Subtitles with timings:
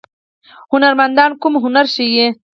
[0.71, 2.27] هنرمندان کوم هنر ښيي؟